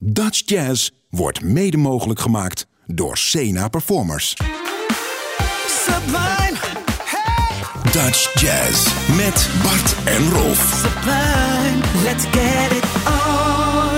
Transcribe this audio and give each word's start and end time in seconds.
Dutch 0.00 0.42
Jazz 0.44 0.90
wordt 1.10 1.42
mede 1.42 1.76
mogelijk 1.76 2.20
gemaakt 2.20 2.66
door 2.86 3.16
Sena 3.16 3.68
Performers. 3.68 4.36
Sublime, 5.66 6.58
hey, 7.04 7.90
Dutch 7.92 8.40
Jazz 8.40 8.92
met 9.16 9.50
Bart 9.62 9.94
en 10.04 10.30
Rolf. 10.30 10.82
sublime, 10.82 12.02
let's 12.02 12.24
get 12.24 12.72
it 12.72 12.84
on. 13.06 13.97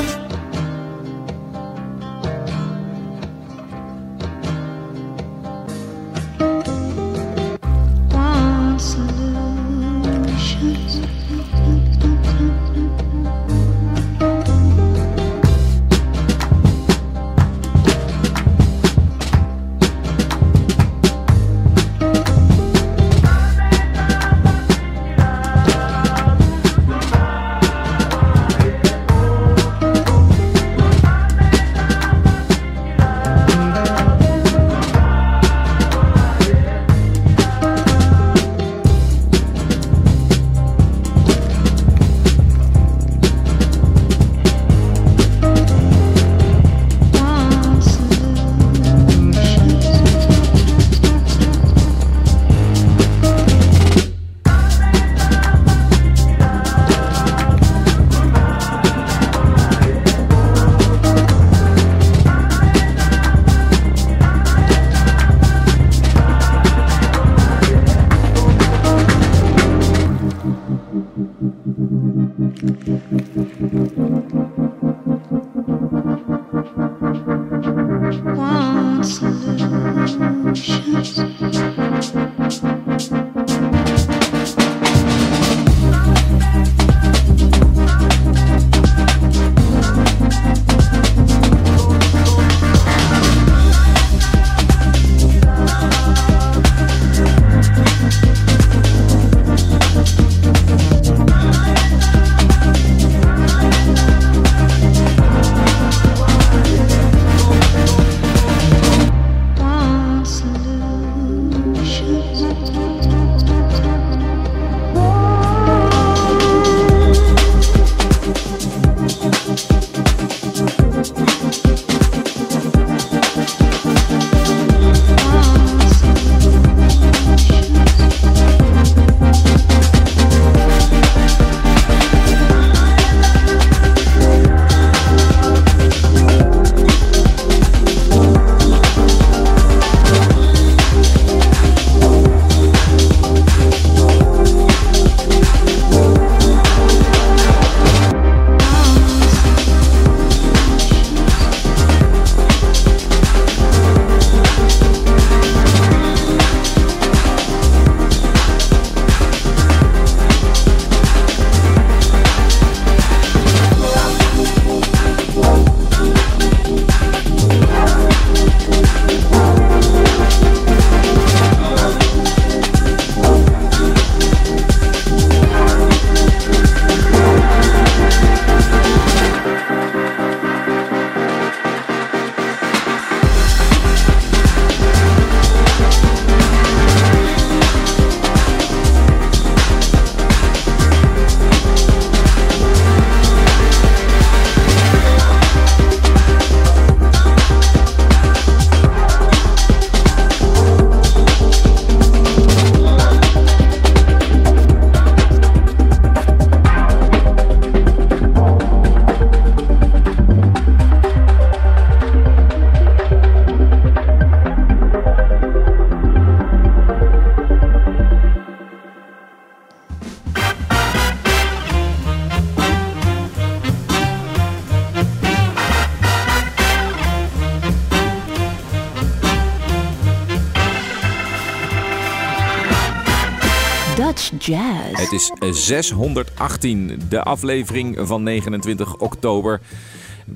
Jazz. 234.45 235.01
Het 235.01 235.12
is 235.12 235.33
618, 235.67 237.01
de 237.09 237.23
aflevering 237.23 237.99
van 238.01 238.23
29 238.23 238.97
oktober. 238.97 239.61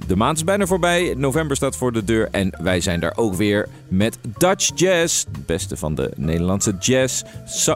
De 0.07 0.17
maand 0.17 0.37
is 0.37 0.45
bijna 0.45 0.67
voorbij, 0.67 1.15
november 1.17 1.57
staat 1.57 1.77
voor 1.77 1.93
de 1.93 2.05
deur 2.05 2.29
en 2.31 2.53
wij 2.63 2.81
zijn 2.81 3.01
daar 3.01 3.17
ook 3.17 3.35
weer 3.35 3.69
met 3.89 4.19
Dutch 4.39 4.71
Jazz. 4.75 5.25
Het 5.33 5.47
beste 5.47 5.77
van 5.77 5.95
de 5.95 6.13
Nederlandse 6.17 6.77
jazz, 6.81 7.23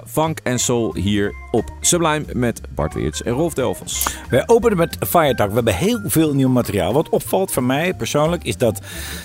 funk 0.06 0.40
en 0.42 0.58
soul 0.58 0.94
hier 0.94 1.34
op 1.50 1.72
Sublime 1.80 2.24
met 2.32 2.60
Bart 2.74 2.94
Weerts 2.94 3.22
en 3.22 3.32
Rolf 3.32 3.54
Delvels. 3.54 4.16
Wij 4.30 4.42
openen 4.46 4.76
met 4.76 4.96
Firetalk. 5.08 5.48
We 5.48 5.54
hebben 5.54 5.74
heel 5.74 6.00
veel 6.04 6.34
nieuw 6.34 6.48
materiaal. 6.48 6.92
Wat 6.92 7.08
opvalt 7.08 7.52
voor 7.52 7.62
mij 7.62 7.94
persoonlijk 7.94 8.44
is 8.44 8.56
dat 8.56 8.80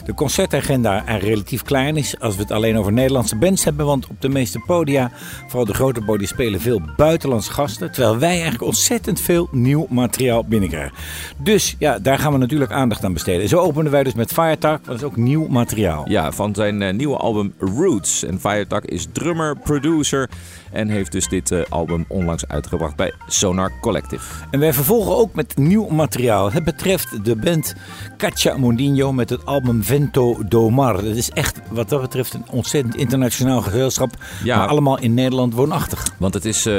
de 0.05 0.13
concertagenda 0.13 1.07
er 1.07 1.19
relatief 1.19 1.61
klein 1.61 1.97
is 1.97 2.19
als 2.19 2.35
we 2.35 2.41
het 2.41 2.51
alleen 2.51 2.77
over 2.77 2.93
Nederlandse 2.93 3.35
bands 3.35 3.63
hebben. 3.63 3.85
Want 3.85 4.07
op 4.07 4.21
de 4.21 4.29
meeste 4.29 4.59
podia, 4.59 5.11
vooral 5.47 5.65
de 5.65 5.73
grote 5.73 6.01
podia, 6.01 6.27
spelen 6.27 6.61
veel 6.61 6.81
buitenlandse 6.97 7.51
gasten. 7.51 7.91
Terwijl 7.91 8.17
wij 8.17 8.29
eigenlijk 8.29 8.63
ontzettend 8.63 9.21
veel 9.21 9.47
nieuw 9.51 9.87
materiaal 9.89 10.43
binnenkrijgen. 10.45 10.93
Dus 11.37 11.75
ja, 11.79 11.99
daar 11.99 12.19
gaan 12.19 12.31
we 12.31 12.37
natuurlijk 12.37 12.71
aandacht 12.71 13.03
aan 13.03 13.13
besteden. 13.13 13.49
Zo 13.49 13.59
openen 13.59 13.91
wij 13.91 14.03
dus 14.03 14.13
met 14.13 14.33
Firetalk. 14.33 14.85
Dat 14.85 14.95
is 14.95 15.03
ook 15.03 15.15
nieuw 15.15 15.47
materiaal. 15.47 16.09
Ja, 16.09 16.31
van 16.31 16.55
zijn 16.55 16.81
eh, 16.81 16.93
nieuwe 16.93 17.17
album 17.17 17.53
Roots. 17.59 18.23
En 18.23 18.39
Firetalk 18.39 18.85
is 18.85 19.07
drummer, 19.11 19.57
producer 19.57 20.29
en 20.73 20.89
heeft 20.89 21.11
dus 21.11 21.27
dit 21.27 21.51
eh, 21.51 21.61
album 21.69 22.05
onlangs 22.07 22.47
uitgebracht 22.47 22.95
bij 22.95 23.13
Sonar 23.27 23.71
Collective. 23.81 24.25
En 24.51 24.59
wij 24.59 24.73
vervolgen 24.73 25.17
ook 25.17 25.33
met 25.33 25.57
nieuw 25.57 25.87
materiaal. 25.87 26.51
Het 26.51 26.63
betreft 26.63 27.25
de 27.25 27.35
band 27.35 27.75
Caccia 28.17 28.57
Mondino 28.57 29.13
met 29.13 29.29
het 29.29 29.45
album 29.45 29.83
Vento 29.83 30.37
do 30.47 30.69
Mar. 30.69 30.95
Het 30.95 31.17
is 31.17 31.29
echt 31.29 31.59
wat 31.69 31.89
dat 31.89 32.01
betreft 32.01 32.33
een 32.33 32.45
ontzettend 32.49 32.95
internationaal 32.95 33.61
gezelschap. 33.61 34.11
Ja. 34.43 34.57
Maar 34.57 34.67
allemaal 34.67 34.99
in 34.99 35.13
Nederland 35.13 35.53
woonachtig. 35.53 36.05
Want 36.17 36.33
het 36.33 36.45
is 36.45 36.65
eh, 36.65 36.73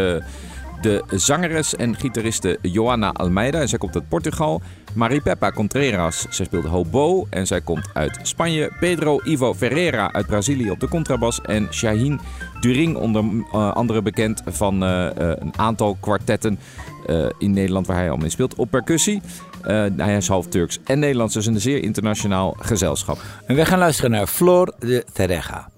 de 0.80 1.04
zangeres 1.10 1.76
en 1.76 1.96
gitariste 1.96 2.58
Joana 2.62 3.12
Almeida. 3.12 3.60
En 3.60 3.68
zij 3.68 3.78
komt 3.78 3.94
uit 3.94 4.08
Portugal. 4.08 4.62
Marie 4.94 5.20
Peppa 5.20 5.50
Contreras, 5.50 6.26
zij 6.30 6.44
speelt 6.44 6.64
hobo. 6.64 7.26
En 7.30 7.46
zij 7.46 7.60
komt 7.60 7.88
uit 7.92 8.18
Spanje. 8.22 8.72
Pedro 8.80 9.20
Ivo 9.24 9.54
Ferreira 9.54 10.12
uit 10.12 10.26
Brazilië 10.26 10.70
op 10.70 10.80
de 10.80 10.88
contrabas. 10.88 11.40
En 11.40 11.68
Shaheen 11.70 12.20
During, 12.60 12.96
onder 12.96 13.24
eh, 13.52 13.72
andere 13.72 14.02
bekend 14.02 14.42
van 14.46 14.84
eh, 14.84 15.06
eh, 15.06 15.36
een 15.38 15.52
aantal 15.56 15.96
kwartetten 16.00 16.58
eh, 17.06 17.26
in 17.38 17.50
Nederland 17.50 17.86
waar 17.86 17.96
hij 17.96 18.10
al 18.10 18.16
mee 18.16 18.30
speelt. 18.30 18.54
Op 18.54 18.70
percussie. 18.70 19.20
Eh, 19.62 19.84
hij 19.96 20.16
is 20.16 20.28
half 20.28 20.46
Turks 20.46 20.78
en 20.84 20.98
Nederlands, 20.98 21.34
dus 21.34 21.46
een 21.46 21.60
zeer 21.60 21.82
internationaal 21.82 22.56
gezelschap. 22.58 23.18
En 23.46 23.56
wij 23.56 23.66
gaan 23.66 23.78
luisteren 23.78 24.10
naar 24.10 24.26
Flor 24.26 24.74
de 24.78 25.04
Terreja. 25.12 25.68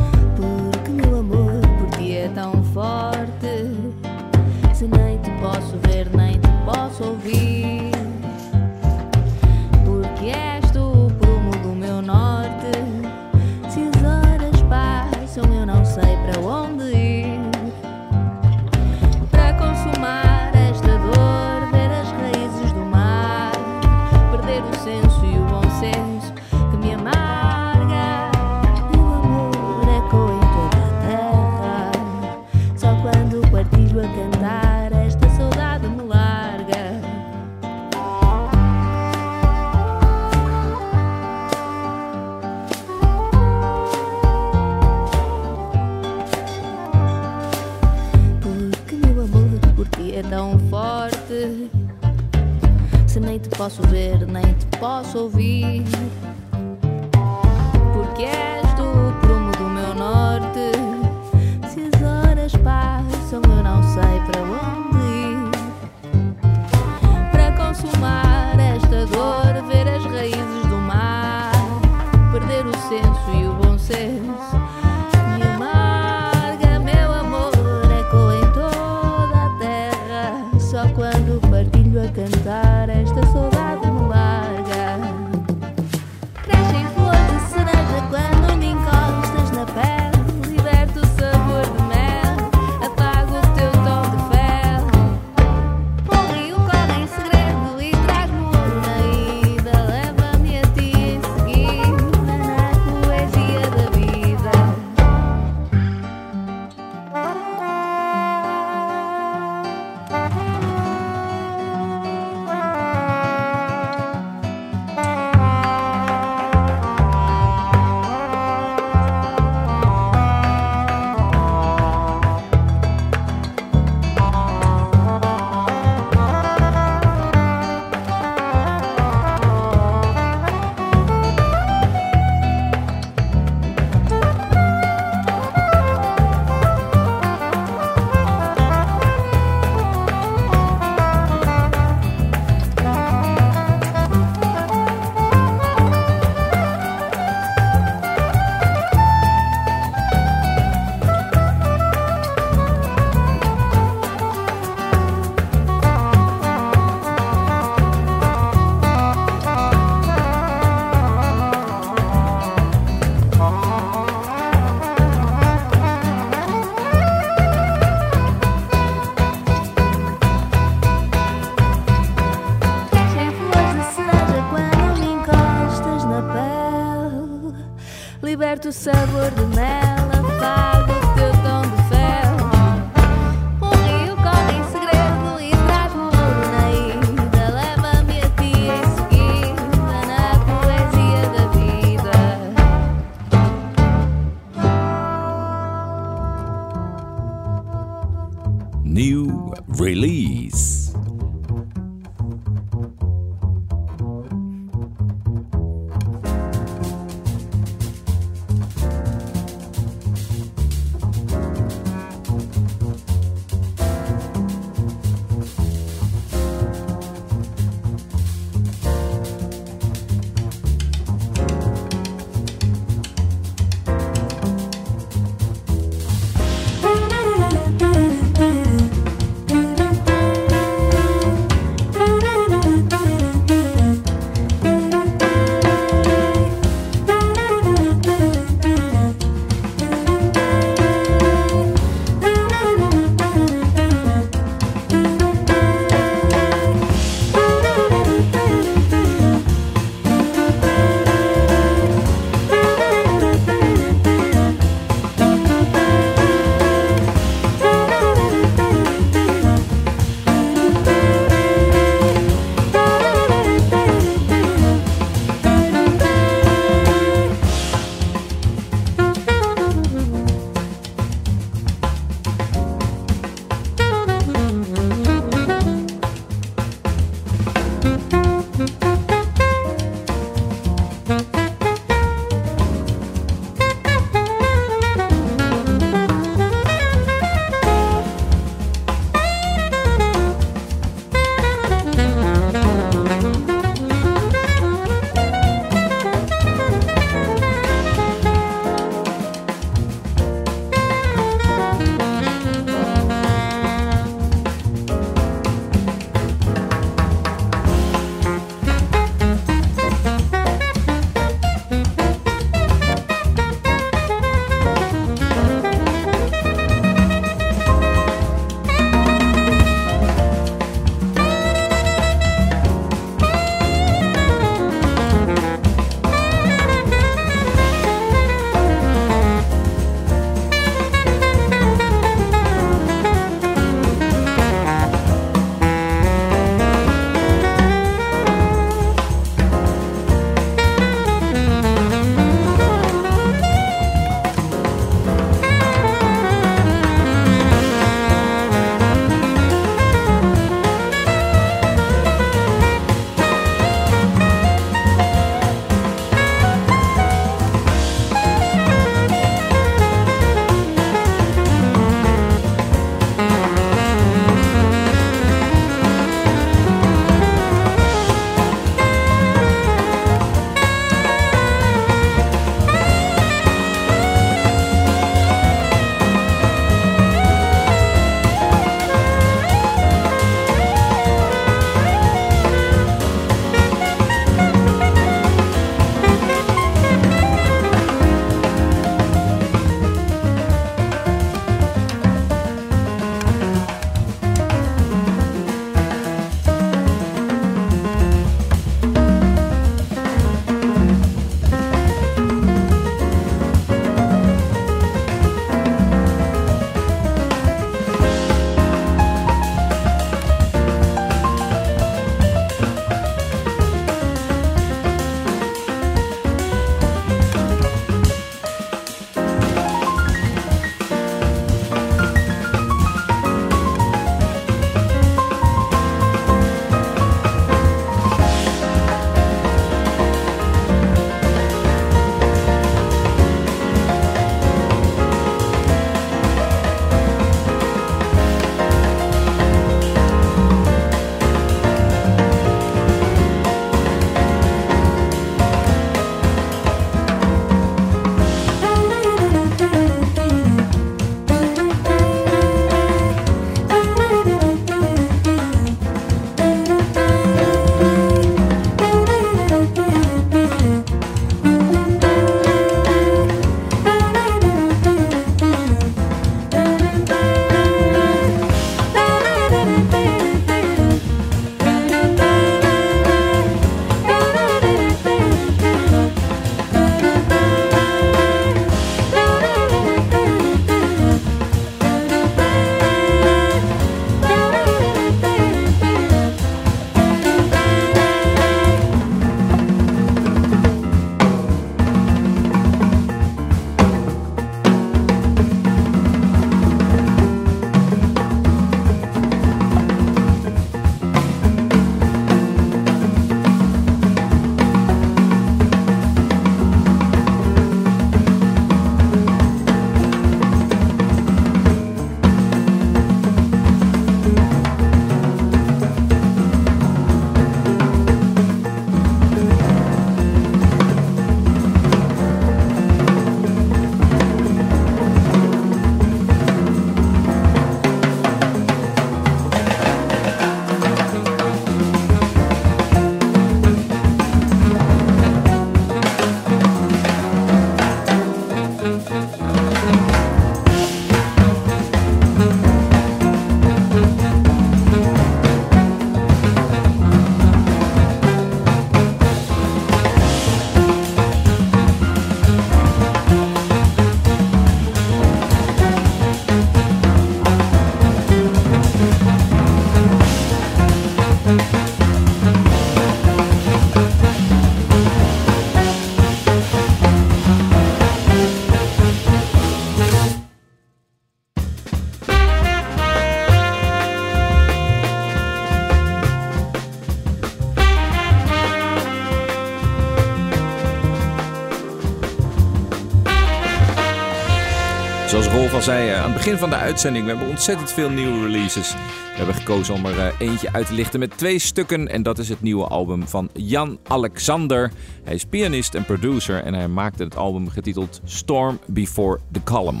Zoals 585.26 585.46
Rolf 585.46 585.74
al 585.74 585.82
zei 585.82 586.08
eh, 586.08 586.18
aan 586.18 586.24
het 586.24 586.34
begin 586.34 586.58
van 586.58 586.70
de 586.70 586.76
uitzending, 586.76 587.24
we 587.24 587.30
hebben 587.30 587.48
ontzettend 587.48 587.92
veel 587.92 588.10
nieuwe 588.10 588.46
releases. 588.46 588.94
We 589.36 589.42
hebben 589.42 589.54
gekozen 589.54 589.94
om 589.94 590.06
er 590.06 590.18
eh, 590.18 590.32
eentje 590.38 590.72
uit 590.72 590.86
te 590.86 590.92
lichten 590.92 591.20
met 591.20 591.38
twee 591.38 591.58
stukken. 591.58 592.08
En 592.08 592.22
dat 592.22 592.38
is 592.38 592.48
het 592.48 592.62
nieuwe 592.62 592.86
album 592.86 593.28
van 593.28 593.48
Jan 593.52 593.98
Alexander. 594.06 594.90
Hij 595.24 595.34
is 595.34 595.44
pianist 595.44 595.94
en 595.94 596.04
producer 596.04 596.62
en 596.62 596.74
hij 596.74 596.88
maakte 596.88 597.24
het 597.24 597.36
album 597.36 597.68
getiteld 597.68 598.20
Storm 598.24 598.78
Before 598.86 599.38
the 599.52 599.62
Column. 599.62 600.00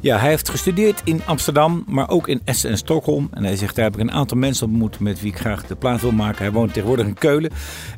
Ja, 0.00 0.18
hij 0.18 0.28
heeft 0.28 0.48
gestudeerd 0.48 1.00
in 1.04 1.22
Amsterdam, 1.24 1.84
maar 1.86 2.10
ook 2.10 2.28
in 2.28 2.40
Essen 2.44 2.70
en 2.70 2.76
Stockholm. 2.76 3.28
En 3.32 3.44
hij 3.44 3.56
zegt, 3.56 3.74
daar 3.74 3.84
heb 3.84 3.94
ik 3.94 4.00
een 4.00 4.12
aantal 4.12 4.36
mensen 4.36 4.66
ontmoet 4.66 5.00
met 5.00 5.20
wie 5.20 5.32
ik 5.32 5.38
graag 5.38 5.66
de 5.66 5.76
plaat 5.76 6.00
wil 6.00 6.12
maken. 6.12 6.42
Hij 6.42 6.52
woont 6.52 6.72
tegenwoordig 6.72 7.06
in 7.06 7.14
Keulen. 7.14 7.50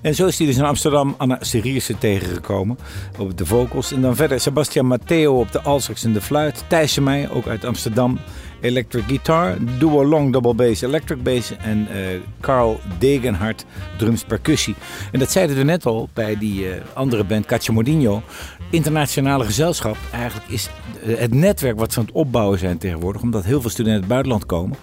En 0.03 0.15
zo 0.15 0.27
is 0.27 0.39
hij 0.39 0.47
dus 0.47 0.57
in 0.57 0.65
Amsterdam 0.65 1.15
Anna 1.19 1.39
Seriese 1.41 1.99
tegengekomen 1.99 2.79
op 3.19 3.39
de 3.39 3.47
vocals. 3.47 3.93
En 3.93 4.01
dan 4.01 4.17
verder 4.17 4.41
Sebastian 4.41 4.87
Matteo 4.87 5.41
op 5.41 5.53
de 5.53 5.61
alsax 5.61 6.05
en 6.05 6.13
de 6.13 6.21
fluit. 6.21 6.58
Thijsje 6.67 7.01
Meij, 7.01 7.31
ook 7.31 7.47
uit 7.47 7.65
Amsterdam, 7.65 8.19
electric 8.61 9.05
guitar. 9.07 9.57
Duo 9.79 10.05
long 10.05 10.33
double 10.33 10.55
bass, 10.55 10.83
electric 10.83 11.23
bass. 11.23 11.57
En 11.57 11.89
eh, 11.91 12.21
Carl 12.41 12.81
Degenhart, 12.99 13.65
drums 13.97 14.25
percussie. 14.25 14.75
En 15.13 15.19
dat 15.19 15.31
zeiden 15.31 15.57
we 15.57 15.63
net 15.63 15.87
al 15.87 16.09
bij 16.13 16.39
die 16.39 16.71
eh, 16.71 16.81
andere 16.95 17.25
band, 17.25 17.47
Cacciamodino 17.47 18.23
internationale 18.71 19.45
gezelschap 19.45 19.97
eigenlijk 20.13 20.51
is 20.51 20.69
het 21.03 21.35
netwerk 21.35 21.79
wat 21.79 21.93
ze 21.93 21.99
aan 21.99 22.05
het 22.05 22.15
opbouwen 22.15 22.59
zijn 22.59 22.79
tegenwoordig. 22.79 23.23
Omdat 23.23 23.45
heel 23.45 23.61
veel 23.61 23.71
studenten 23.71 23.93
uit 23.93 24.03
het 24.03 24.13
buitenland 24.13 24.47
komen. 24.47 24.77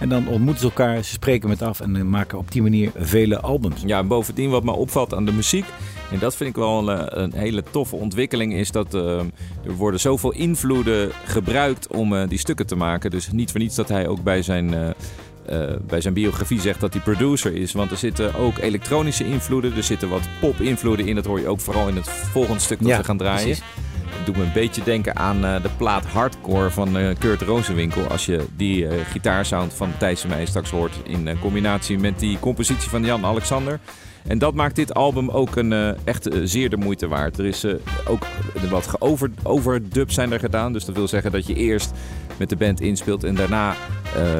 En 0.00 0.08
dan 0.08 0.28
ontmoeten 0.28 0.60
ze 0.60 0.64
elkaar, 0.64 1.04
ze 1.04 1.12
spreken 1.12 1.48
met 1.48 1.62
af 1.62 1.80
en 1.80 1.96
eh, 1.96 2.02
maken 2.02 2.38
op 2.38 2.52
die 2.52 2.62
manier 2.62 2.90
vele 2.96 3.40
albums. 3.40 3.82
Ja, 3.86 3.98
en 3.98 4.08
bovendien 4.08 4.50
wat 4.50 4.64
me 4.64 4.72
opvalt 4.72 5.14
aan 5.14 5.24
de 5.24 5.32
muziek, 5.32 5.64
en 6.12 6.18
dat 6.18 6.36
vind 6.36 6.50
ik 6.50 6.56
wel 6.56 6.88
een, 6.88 7.20
een 7.22 7.32
hele 7.34 7.62
toffe 7.70 7.96
ontwikkeling, 7.96 8.54
is 8.54 8.70
dat 8.70 8.94
eh, 8.94 9.18
er 9.64 9.72
worden 9.76 10.00
zoveel 10.00 10.32
invloeden 10.32 11.10
gebruikt 11.24 11.86
om 11.86 12.14
eh, 12.16 12.28
die 12.28 12.38
stukken 12.38 12.66
te 12.66 12.76
maken. 12.76 13.10
Dus 13.10 13.28
niet 13.32 13.50
voor 13.50 13.60
niets 13.60 13.74
dat 13.74 13.88
hij 13.88 14.06
ook 14.08 14.22
bij 14.22 14.42
zijn... 14.42 14.74
eh, 14.74 14.88
eh, 15.46 15.76
bij 15.86 16.00
zijn 16.00 16.14
biografie 16.14 16.60
zegt 16.60 16.80
dat 16.80 16.92
hij 16.92 17.02
producer 17.02 17.54
is. 17.54 17.72
Want 17.72 17.90
er 17.90 17.96
zitten 17.96 18.34
ook 18.34 18.58
elektronische 18.58 19.24
invloeden. 19.24 19.76
Er 19.76 19.82
zitten 19.82 20.08
wat 20.08 20.28
pop-invloeden 20.40 21.06
in. 21.06 21.14
Dat 21.14 21.24
hoor 21.24 21.40
je 21.40 21.48
ook 21.48 21.60
vooral 21.60 21.88
in 21.88 21.96
het 21.96 22.08
volgende 22.08 22.60
stuk 22.60 22.78
dat 22.78 22.88
Ja, 22.88 22.98
we 22.98 23.04
gaan 23.04 23.16
draaien. 23.16 23.42
precies. 23.44 23.62
Het 24.16 24.26
doet 24.26 24.36
me 24.36 24.42
een 24.42 24.52
beetje 24.52 24.82
denken 24.82 25.16
aan 25.16 25.44
eh, 25.44 25.62
de 25.62 25.68
plaat 25.76 26.04
Hardcore 26.06 26.70
van 26.70 26.96
eh, 26.98 27.14
Kurt 27.18 27.42
Rozenwinkel. 27.42 28.06
Als 28.06 28.26
je 28.26 28.44
die 28.56 28.86
eh, 28.86 28.94
gitaarsound 29.10 29.74
van 29.74 29.90
Thijs 29.98 30.22
en 30.22 30.28
mij 30.28 30.46
straks 30.46 30.70
hoort 30.70 30.92
in 31.04 31.28
eh, 31.28 31.40
combinatie 31.40 31.98
met 31.98 32.18
die 32.18 32.38
compositie 32.38 32.90
van 32.90 33.04
Jan 33.04 33.24
Alexander. 33.24 33.80
En 34.28 34.38
dat 34.38 34.54
maakt 34.54 34.76
dit 34.76 34.94
album 34.94 35.30
ook 35.30 35.56
een, 35.56 35.72
eh, 35.72 35.90
echt 36.04 36.28
eh, 36.28 36.40
zeer 36.44 36.70
de 36.70 36.76
moeite 36.76 37.08
waard. 37.08 37.38
Er 37.38 37.44
is 37.44 37.64
eh, 37.64 37.74
ook 38.06 38.26
wat 38.70 38.86
geover, 38.86 39.30
overdubs 39.42 40.14
zijn 40.14 40.32
er 40.32 40.38
gedaan. 40.38 40.72
Dus 40.72 40.84
dat 40.84 40.94
wil 40.94 41.08
zeggen 41.08 41.32
dat 41.32 41.46
je 41.46 41.54
eerst 41.54 41.90
met 42.36 42.48
de 42.48 42.56
band 42.56 42.80
inspeelt 42.80 43.24
en 43.24 43.34
daarna 43.34 43.74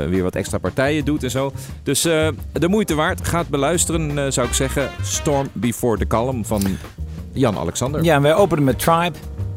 weer 0.09 0.23
wat 0.23 0.35
extra 0.35 0.59
partijen 0.59 1.05
doet 1.05 1.23
en 1.23 1.31
zo. 1.31 1.53
Dus 1.83 2.03
de 2.03 2.69
moeite 2.69 2.95
waard. 2.95 3.27
Ga 3.27 3.39
het 3.39 3.49
beluisteren, 3.49 4.33
zou 4.33 4.47
ik 4.47 4.55
zeggen. 4.55 4.91
Storm 5.03 5.49
Before 5.53 5.99
the 5.99 6.07
Calm 6.07 6.45
van 6.45 6.63
Jan 7.33 7.59
Alexander. 7.59 8.05
Ja, 8.05 8.15
en 8.15 8.23
wij 8.23 8.35
openen 8.35 8.65
met 8.65 8.79
Tribe. 8.79 9.17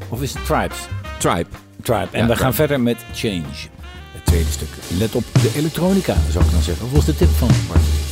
Of 0.10 0.22
is 0.22 0.34
het 0.34 0.46
Tribes? 0.46 0.78
Tribe. 1.18 1.50
Tribe. 1.82 2.08
En 2.12 2.22
Ja, 2.22 2.28
we 2.28 2.36
gaan 2.36 2.54
verder 2.54 2.80
met 2.80 2.98
Change. 3.14 3.70
Het 4.12 4.26
tweede 4.26 4.52
stuk. 4.52 4.70
Let 4.98 5.16
op 5.16 5.24
de 5.34 5.52
elektronica, 5.56 6.16
zou 6.30 6.46
ik 6.46 6.52
dan 6.52 6.62
zeggen. 6.62 6.86
Of 6.86 6.92
was 6.92 7.06
de 7.06 7.16
tip 7.16 7.30
van 7.30 7.50
Bart? 7.68 8.11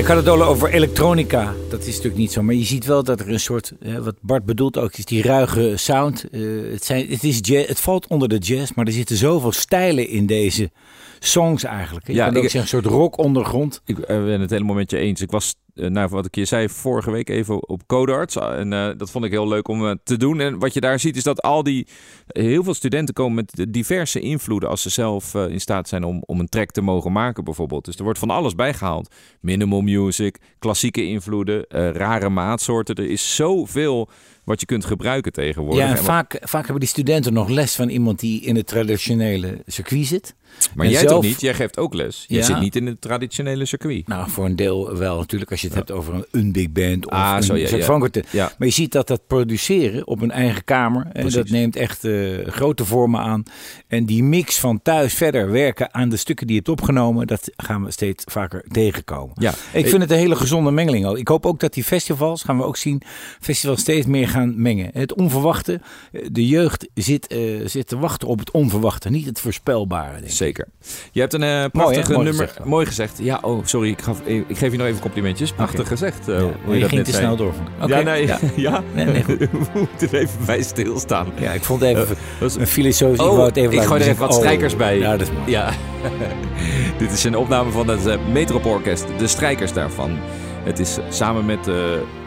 Ik 0.00 0.06
had 0.06 0.16
het 0.16 0.28
al 0.28 0.42
over 0.42 0.70
elektronica. 0.72 1.54
Dat 1.70 1.80
is 1.80 1.86
natuurlijk 1.86 2.16
niet 2.16 2.32
zo. 2.32 2.42
Maar 2.42 2.54
je 2.54 2.64
ziet 2.64 2.84
wel 2.86 3.04
dat 3.04 3.20
er 3.20 3.28
een 3.28 3.40
soort, 3.40 3.72
wat 4.02 4.14
Bart 4.20 4.44
bedoelt 4.44 4.78
ook, 4.78 4.96
is 4.96 5.04
die 5.04 5.22
ruige 5.22 5.72
sound. 5.76 6.24
Eh, 6.30 6.40
het, 6.72 6.84
zijn, 6.84 7.08
het, 7.08 7.24
is 7.24 7.38
jazz, 7.42 7.68
het 7.68 7.80
valt 7.80 8.06
onder 8.06 8.28
de 8.28 8.38
jazz, 8.38 8.72
maar 8.74 8.86
er 8.86 8.92
zitten 8.92 9.16
zoveel 9.16 9.52
stijlen 9.52 10.08
in 10.08 10.26
deze 10.26 10.70
songs 11.18 11.64
eigenlijk. 11.64 12.06
Je 12.06 12.12
Ja, 12.12 12.26
kan 12.26 12.36
ook 12.36 12.42
ik- 12.44 12.50
zeggen 12.50 12.60
een 12.76 12.82
soort 12.82 12.94
rock 12.94 13.18
ondergrond. 13.18 13.82
Ik 13.84 13.98
eh, 13.98 14.24
ben 14.24 14.40
het 14.40 14.50
helemaal 14.50 14.74
met 14.74 14.90
je 14.90 14.96
eens. 14.98 15.20
Ik 15.20 15.30
was, 15.30 15.54
nou, 15.88 16.08
wat 16.08 16.26
ik 16.26 16.34
je 16.34 16.44
zei, 16.44 16.68
vorige 16.68 17.10
week 17.10 17.28
even 17.28 17.68
op 17.68 17.86
Codarts. 17.86 18.36
En 18.36 18.72
eh, 18.72 18.88
dat 18.96 19.10
vond 19.10 19.24
ik 19.24 19.30
heel 19.30 19.48
leuk 19.48 19.68
om 19.68 19.86
eh, 19.86 19.94
te 20.04 20.16
doen. 20.16 20.40
En 20.40 20.58
wat 20.58 20.74
je 20.74 20.80
daar 20.80 20.98
ziet 21.00 21.16
is 21.16 21.22
dat 21.22 21.42
al 21.42 21.62
die... 21.62 21.86
Heel 22.26 22.64
veel 22.64 22.74
studenten 22.74 23.14
komen 23.14 23.34
met 23.34 23.66
diverse 23.72 24.20
invloeden... 24.20 24.68
als 24.68 24.82
ze 24.82 24.90
zelf 24.90 25.34
eh, 25.34 25.48
in 25.48 25.60
staat 25.60 25.88
zijn 25.88 26.04
om, 26.04 26.22
om 26.26 26.40
een 26.40 26.48
track 26.48 26.70
te 26.70 26.80
mogen 26.80 27.12
maken 27.12 27.44
bijvoorbeeld. 27.44 27.84
Dus 27.84 27.96
er 27.96 28.04
wordt 28.04 28.18
van 28.18 28.30
alles 28.30 28.54
bijgehaald. 28.54 29.14
Minimal 29.40 29.80
music, 29.80 30.38
klassieke 30.58 31.04
invloeden, 31.04 31.66
eh, 31.66 31.90
rare 31.90 32.28
maatsoorten. 32.28 32.94
Er 32.94 33.10
is 33.10 33.34
zoveel 33.34 34.08
wat 34.44 34.60
je 34.60 34.66
kunt 34.66 34.84
gebruiken 34.84 35.32
tegenwoordig. 35.32 35.84
Ja, 35.84 35.90
en 35.96 36.04
vaak, 36.04 36.36
vaak 36.40 36.62
hebben 36.62 36.80
die 36.80 36.88
studenten 36.88 37.32
nog 37.32 37.48
les 37.48 37.74
van 37.74 37.88
iemand 37.88 38.20
die 38.20 38.40
in 38.42 38.56
het 38.56 38.66
traditionele 38.66 39.62
circuit 39.66 40.06
zit. 40.06 40.34
maar 40.74 40.86
en 40.86 40.92
jij 40.92 41.00
zelf- 41.00 41.12
toch 41.12 41.22
niet? 41.22 41.40
Jij 41.40 41.54
geeft 41.54 41.78
ook 41.78 41.94
les. 41.94 42.24
Je 42.28 42.36
Ja. 42.36 42.42
zit 42.42 42.60
niet 42.60 42.76
in 42.76 42.86
het 42.86 43.00
traditionele 43.00 43.64
circuit. 43.64 44.08
Nou, 44.08 44.30
voor 44.30 44.44
een 44.44 44.56
deel 44.56 44.96
wel 44.96 45.16
natuurlijk 45.18 45.50
als 45.50 45.60
je 45.60 45.66
het 45.66 45.76
hebt 45.76 45.90
over 45.90 46.26
een, 46.30 46.52
big 46.52 46.70
band 46.72 47.06
of 47.06 47.12
Ah, 47.12 47.32
een 47.36 47.42
zo, 47.42 47.54
ja, 47.56 47.60
ja. 47.60 48.08
Ja. 48.30 48.52
Maar 48.58 48.68
je 48.68 48.72
ziet 48.74 48.92
dat 48.92 49.06
dat 49.08 49.26
produceren 49.26 50.06
op 50.06 50.20
een 50.22 50.30
eigen 50.30 50.64
kamer, 50.64 51.02
en 51.04 51.10
Precies. 51.12 51.34
dat 51.34 51.48
neemt 51.48 51.76
echt 51.76 52.04
eh, 52.04 52.46
grote 52.46 52.84
vormen 52.84 53.20
aan. 53.20 53.42
En 53.88 54.04
die 54.06 54.22
mix 54.22 54.58
van 54.58 54.82
thuis 54.82 55.14
verder 55.14 55.50
werken 55.50 55.94
aan 55.94 56.08
de 56.08 56.16
stukken 56.16 56.46
die 56.46 56.56
je 56.56 56.62
hebt 56.64 56.80
opgenomen, 56.80 57.26
dat 57.26 57.50
gaan 57.56 57.84
we 57.84 57.90
steeds 57.90 58.24
vaker 58.26 58.64
tegenkomen. 58.68 59.34
Ja. 59.38 59.52
Ik 59.72 59.86
vind 59.88 60.02
het 60.02 60.10
een 60.10 60.18
hele 60.18 60.36
gezonde 60.36 60.70
mengeling. 60.70 61.06
ook. 61.06 61.18
Ik 61.18 61.28
hoop 61.28 61.46
ook 61.46 61.60
dat 61.60 61.74
die 61.74 61.84
festivals, 61.84 62.42
gaan 62.42 62.56
we 62.56 62.64
ook 62.64 62.76
zien, 62.76 63.02
festivals 63.40 63.80
steeds 63.80 64.06
meer 64.06 64.28
gaan 64.28 64.39
mengen. 64.48 64.90
Het 64.92 65.14
onverwachte, 65.14 65.80
eh, 66.12 66.26
de 66.32 66.46
jeugd 66.46 66.88
zit, 66.94 67.26
eh, 67.26 67.38
zit 67.64 67.86
te 67.86 67.98
wachten 67.98 68.28
op 68.28 68.38
het 68.38 68.50
onverwachte, 68.50 69.10
niet 69.10 69.26
het 69.26 69.40
voorspelbare. 69.40 70.18
Zeker. 70.24 70.66
Je 71.12 71.20
hebt 71.20 71.32
een 71.32 71.42
eh, 71.42 71.64
prachtige 71.72 72.12
Mooi 72.12 72.24
nummer. 72.24 72.46
gezegd. 72.48 72.64
mooi 72.68 72.86
gezegd. 72.86 73.18
Ja, 73.22 73.38
oh, 73.42 73.60
sorry. 73.64 73.88
Ik, 73.90 74.00
gaf, 74.02 74.20
ik 74.20 74.44
geef 74.58 74.72
je 74.72 74.78
nog 74.78 74.86
even 74.86 75.00
complimentjes. 75.00 75.52
Prachtig 75.52 75.88
gezegd. 75.88 76.26
Ja, 76.26 76.32
hoe 76.40 76.50
je, 76.66 76.74
je 76.74 76.80
dat 76.80 76.88
ging 76.88 76.90
net 76.90 77.04
te 77.04 77.10
zei. 77.10 77.22
snel 77.24 77.36
door. 77.36 77.54
Ja, 77.86 78.00
nee. 78.00 78.26
ja. 78.26 78.38
Ja. 78.56 78.82
Nee, 78.94 79.04
nee, 79.06 79.22
goed. 79.24 79.38
We 79.38 79.48
moeten 79.74 80.08
er 80.08 80.14
even 80.18 80.44
bij 80.46 80.62
stilstaan. 80.62 81.26
Ja, 81.40 81.52
ik 81.52 81.62
vond 81.64 81.82
even 81.82 82.16
was- 82.40 82.56
een 82.56 82.66
filosofisch. 82.66 83.18
Oh, 83.20 83.26
ik 83.30 83.32
wou 83.32 83.46
het 83.48 83.56
even 83.56 83.72
ik 83.74 83.82
gooi 83.82 84.00
er 84.02 84.06
even 84.08 84.20
wat 84.20 84.30
Oh, 84.30 84.36
strijkers 84.38 84.76
bij. 84.76 84.98
Ja, 84.98 85.10
dat 85.16 85.20
is 85.28 85.32
mooi. 85.32 85.50
Ja. 85.50 85.70
Dit 86.98 87.12
is 87.12 87.24
een 87.24 87.36
opname 87.36 87.70
van 87.70 87.88
het 87.88 88.06
uh, 88.06 88.14
Metropoorkest. 88.32 89.04
De 89.18 89.26
strijkers 89.26 89.72
daarvan. 89.72 90.18
Het 90.62 90.78
is 90.78 90.98
samen 91.08 91.46
met 91.46 91.68
eh, 91.68 91.74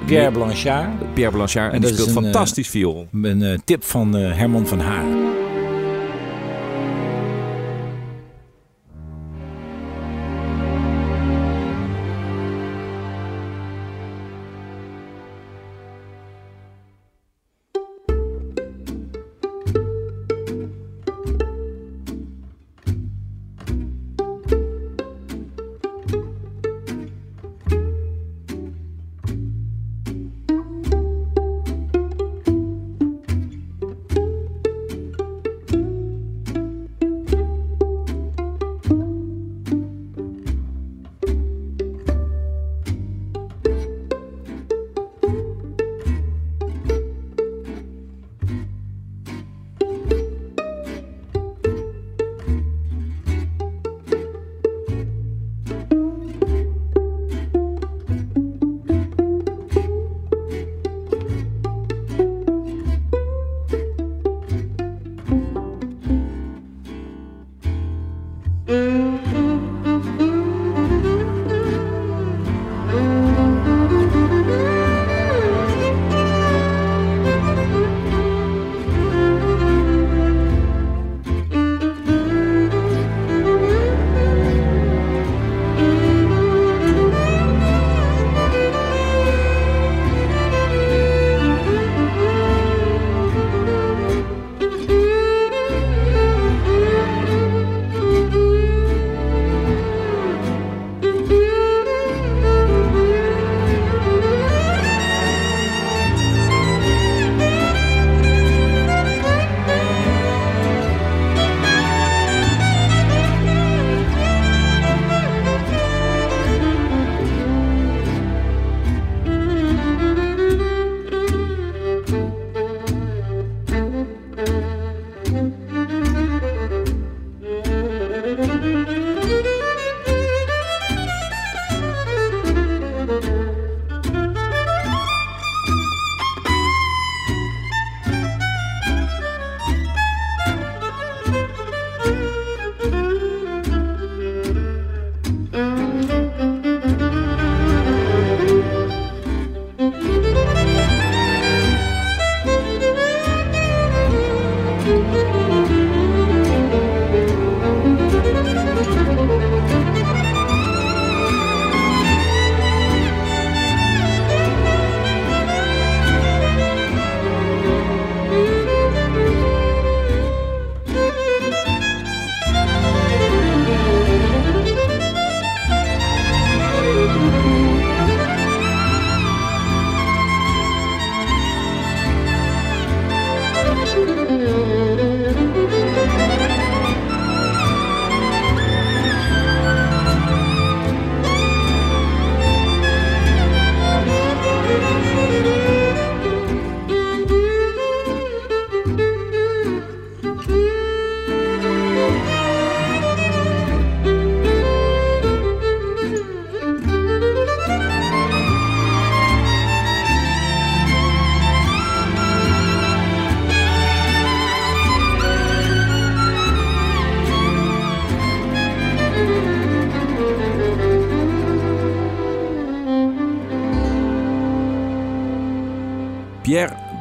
Pierre 0.05 0.31
Blanchard. 0.31 1.13
Pierre 1.13 1.33
Blanchard. 1.33 1.73
En, 1.73 1.75
En 1.75 1.81
die 1.81 1.93
speelt 1.93 2.09
een, 2.09 2.15
eh, 2.15 2.21
fantastisch 2.23 2.69
viool. 2.69 3.07
Een 3.21 3.43
eh, 3.43 3.57
tip 3.65 3.83
van 3.83 4.13
Herman 4.13 4.67
van 4.67 4.79
Haar. 4.79 5.03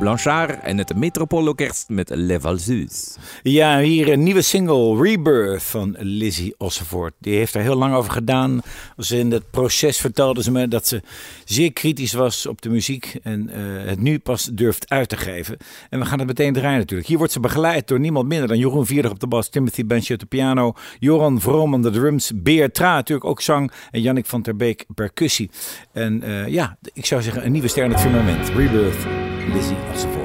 Blanchard 0.02 0.60
en 0.60 0.78
het 0.78 0.96
Metropoolorkest 0.96 1.88
met 1.88 2.10
Les 2.14 2.40
Valseuses. 2.40 3.16
Ja, 3.42 3.78
hier 3.78 4.12
een 4.12 4.22
nieuwe 4.22 4.42
single, 4.42 5.02
Rebirth, 5.02 5.62
van 5.62 5.96
Lizzie 5.98 6.54
Ossevoort. 6.58 7.14
Die 7.18 7.36
heeft 7.36 7.54
er 7.54 7.60
heel 7.60 7.76
lang 7.76 7.94
over 7.94 8.12
gedaan. 8.12 8.60
Ze 8.98 9.18
in 9.18 9.30
het 9.30 9.50
proces 9.50 9.98
vertelde 9.98 10.42
ze 10.42 10.50
me 10.50 10.68
dat 10.68 10.88
ze 10.88 11.02
zeer 11.44 11.72
kritisch 11.72 12.12
was 12.12 12.46
op 12.46 12.62
de 12.62 12.68
muziek 12.68 13.18
en 13.22 13.48
eh, 13.48 13.60
het 13.88 14.00
nu 14.00 14.18
pas 14.18 14.44
durft 14.52 14.88
uit 14.88 15.08
te 15.08 15.16
geven. 15.16 15.56
En 15.90 15.98
we 15.98 16.04
gaan 16.04 16.18
het 16.18 16.28
meteen 16.28 16.52
draaien 16.52 16.78
natuurlijk. 16.78 17.08
Hier 17.08 17.18
wordt 17.18 17.32
ze 17.32 17.40
begeleid 17.40 17.88
door 17.88 18.00
niemand 18.00 18.28
minder 18.28 18.48
dan 18.48 18.58
Jeroen 18.58 18.86
Vierder 18.86 19.10
op 19.10 19.20
de 19.20 19.26
bas, 19.26 19.48
Timothy 19.48 19.86
Bench 19.86 20.10
op 20.10 20.18
de 20.18 20.26
piano, 20.26 20.74
Joran 20.98 21.40
Vroom 21.40 21.74
aan 21.74 21.82
de 21.82 21.90
drums, 21.90 22.32
Beer 22.34 22.72
Tra 22.72 22.94
natuurlijk 22.94 23.28
ook 23.28 23.40
zang 23.40 23.72
en 23.90 24.00
Jannik 24.00 24.26
van 24.26 24.42
ter 24.42 24.56
Beek 24.56 24.84
percussie. 24.94 25.50
En 25.92 26.22
eh, 26.22 26.46
ja, 26.46 26.76
ik 26.92 27.06
zou 27.06 27.22
zeggen 27.22 27.44
een 27.44 27.52
nieuwe 27.52 27.68
ster 27.68 27.84
in 27.84 27.90
het 27.90 28.00
firmament. 28.00 28.48
Rebirth, 28.48 29.21
Lizzie 29.48 29.76
Ossevoort. 29.92 30.21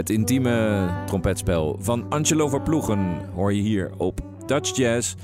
Het 0.00 0.10
intieme 0.10 0.88
trompetspel 1.06 1.76
van 1.80 2.08
Angelo 2.08 2.48
Verploegen 2.48 3.28
hoor 3.34 3.52
je 3.52 3.60
hier 3.60 3.92
op 3.96 4.20
Dutch 4.46 4.76
Jazz. 4.76 5.14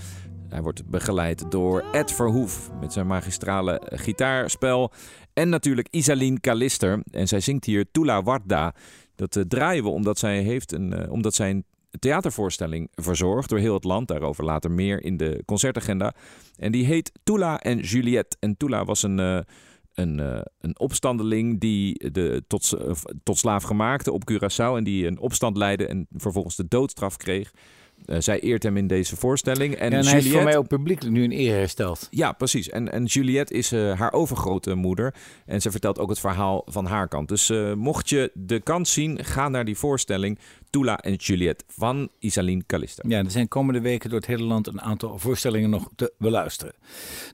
Hij 0.49 0.63
wordt 0.63 0.87
begeleid 0.87 1.51
door 1.51 1.85
Ed 1.93 2.13
Verhoef 2.13 2.71
met 2.81 2.93
zijn 2.93 3.07
magistrale 3.07 3.83
gitaarspel. 3.85 4.93
En 5.33 5.49
natuurlijk 5.49 5.89
Isaline 5.91 6.41
Kalister. 6.41 7.03
En 7.11 7.29
zij 7.29 7.41
zingt 7.41 7.65
hier 7.65 7.91
Tula 7.91 8.23
Warda. 8.23 8.75
Dat 9.15 9.37
eh, 9.37 9.43
draaien 9.43 9.85
we 9.85 9.91
omdat 9.91 10.19
zij, 10.19 10.43
heeft 10.43 10.73
een, 10.73 10.93
eh, 10.93 11.13
omdat 11.13 11.35
zij 11.35 11.63
theatervoorstelling 11.99 12.89
verzorgt 12.95 13.49
door 13.49 13.59
heel 13.59 13.75
het 13.75 13.85
land. 13.85 14.09
Daarover 14.09 14.45
later 14.45 14.71
meer 14.71 15.05
in 15.05 15.17
de 15.17 15.43
concertagenda. 15.47 16.15
En 16.57 16.73
die 16.73 16.85
heet 16.85 17.13
Tula 17.25 17.61
en 17.61 17.79
Juliette. 17.79 18.37
En 18.41 18.57
Tula 18.57 18.85
was 18.85 19.03
een... 19.03 19.19
Eh, 19.19 19.39
een, 19.97 20.21
eh, 20.21 20.41
een 20.61 20.79
opstandeling 20.79 21.61
die 21.61 22.11
de 22.13 22.45
tot, 22.47 22.77
tot 23.23 23.39
slaaf 23.39 23.63
gemaakte 23.63 24.13
op 24.13 24.31
Curaçao 24.31 24.77
en 24.77 24.85
die 24.85 25.07
een 25.07 25.19
opstand 25.19 25.57
leidde 25.57 25.87
en 25.87 26.07
vervolgens 26.11 26.57
de 26.57 26.69
doodstraf 26.69 27.17
kreeg. 27.17 27.53
Eh, 28.05 28.17
zij 28.21 28.41
eert 28.41 28.63
hem 28.63 28.77
in 28.77 28.87
deze 28.87 29.17
voorstelling. 29.17 29.75
En, 29.75 29.93
En, 29.93 29.93
hij 29.93 30.01
is 30.01 30.07
Juliette, 30.07 30.31
voor 30.31 30.43
mij 30.43 30.57
ook 30.57 30.69
publiekelijk 30.69 31.17
nu 31.17 31.23
in 31.23 31.33
eer 31.33 31.55
hersteld. 31.55 32.09
ja, 32.11 32.33
precies. 32.33 32.69
En, 32.69 32.93
en 32.93 33.05
Juliette 33.05 33.55
is 33.55 33.73
eh, 33.73 33.99
haar 33.99 34.13
overgrote 34.13 34.75
moeder. 34.75 35.15
En 35.47 35.61
ze 35.61 35.71
vertelt 35.71 35.99
ook 35.99 36.09
het 36.09 36.21
verhaal 36.21 36.63
van 36.67 36.87
haar 36.87 37.09
kant. 37.09 37.29
Dus 37.29 37.53
mocht 37.75 38.09
je 38.09 38.31
de 38.35 38.61
kans 38.61 38.93
zien, 38.93 39.25
ga 39.25 39.49
naar 39.49 39.65
die 39.65 39.77
voorstelling. 39.77 40.39
Tula 40.77 41.01
en 41.01 41.15
Juliette 41.15 41.65
van 41.69 42.09
Isaline 42.19 42.63
Calista. 42.67 43.03
Ja, 43.09 43.19
er 43.19 43.31
zijn 43.31 43.49
komende 43.49 43.81
weken 43.81 44.11
door 44.11 44.19
het 44.19 44.29
hele 44.29 44.43
land 44.43 44.67
een 44.67 44.81
aantal 44.81 45.19
voorstellingen 45.19 45.71
nog 45.71 45.89
te 45.95 46.13
beluisteren. 46.19 46.75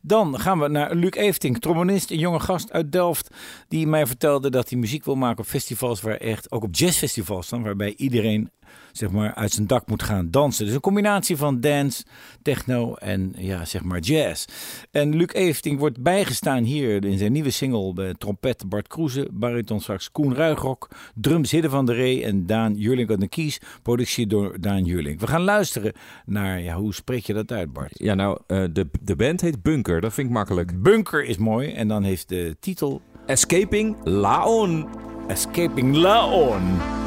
Dan 0.03 0.41
gaan 0.41 0.59
we 0.59 0.69
naar 0.69 0.95
Luc 0.95 1.11
Efting, 1.11 1.61
trombonist, 1.61 2.11
een 2.11 2.19
jonge 2.19 2.41
gast 2.41 2.73
uit 2.73 2.93
Delft. 2.93 3.35
Die 3.69 3.87
mij 3.87 4.07
vertelde 4.07 4.51
dat 4.51 4.71
hij 4.71 4.79
muziek 4.79 5.05
wil 5.05 5.15
maken 5.15 5.39
op 5.39 5.47
festivals 5.47 6.01
waar 6.01 6.17
echt, 6.17 6.51
ook 6.51 6.63
op 6.63 6.75
jazzfestivals 6.75 7.49
dan, 7.49 7.63
waarbij 7.63 7.95
iedereen 7.97 8.51
zeg 8.93 9.11
maar 9.11 9.35
uit 9.35 9.53
zijn 9.53 9.67
dak 9.67 9.87
moet 9.87 10.03
gaan 10.03 10.31
dansen. 10.31 10.65
Dus 10.65 10.75
een 10.75 10.81
combinatie 10.81 11.37
van 11.37 11.61
dance, 11.61 12.05
techno 12.43 12.95
en 12.95 13.33
ja, 13.37 13.65
zeg 13.65 13.83
maar 13.83 13.99
jazz. 13.99 14.45
En 14.91 15.17
Luc 15.17 15.33
Efting 15.33 15.79
wordt 15.79 16.03
bijgestaan 16.03 16.65
hier 16.65 17.05
in 17.05 17.19
zijn 17.19 17.33
nieuwe 17.33 17.51
single 17.51 17.93
bij 17.93 18.15
trompet 18.15 18.69
Bart 18.69 18.89
Kroeze, 18.89 19.29
bariton 19.33 19.81
straks 19.81 20.11
Koen 20.11 20.35
Ruigrok, 20.35 20.89
drums 21.15 21.51
Hidde 21.51 21.71
van 21.71 21.87
der 21.87 21.95
Ree 21.95 22.25
en 22.25 22.47
Daan 22.47 22.75
Jurlink 22.75 23.11
aan 23.11 23.21
de 23.21 23.29
kies, 23.29 23.61
productie 23.83 24.27
door 24.27 24.61
Daan 24.61 24.85
Jurlink. 24.85 25.21
We 25.21 25.27
gaan 25.27 25.43
luisteren 25.43 25.93
naar, 26.27 26.61
ja, 26.61 26.77
hoe 26.77 26.95
spreek 26.95 27.27
je 27.27 27.33
dat 27.33 27.53
uit 27.53 27.73
Bart? 27.73 27.93
Ja, 27.93 28.15
nou, 28.15 28.39
eh, 28.47 28.65
de, 28.73 28.87
de 29.01 29.17
band 29.17 29.41
heet 29.41 29.63
Bunker. 29.63 30.01
Dat 30.01 30.15
vind 30.15 30.27
ik 30.27 30.33
makkelijk. 30.33 30.83
Bunker 30.83 31.25
is 31.25 31.37
mooi 31.37 31.73
en 31.73 31.89
dan 31.89 32.03
heeft 32.03 32.29
de 32.29 32.57
titel 32.61 33.01
Escaping 33.27 33.97
Laon. 34.05 34.89
Escaping 35.29 35.95
Laon. 35.95 37.02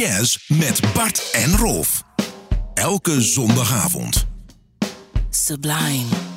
Jazz 0.00 0.36
met 0.48 0.80
Bart 0.94 1.30
en 1.32 1.56
Rolf. 1.56 2.02
Elke 2.74 3.20
zondagavond. 3.22 4.26
Sublime. 5.30 6.29